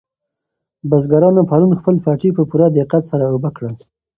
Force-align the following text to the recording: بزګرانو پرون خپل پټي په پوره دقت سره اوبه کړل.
بزګرانو 0.89 1.41
پرون 1.49 1.71
خپل 1.79 1.95
پټي 2.05 2.29
په 2.37 2.43
پوره 2.49 2.67
دقت 2.79 3.03
سره 3.11 3.23
اوبه 3.33 3.49
کړل. 3.57 3.75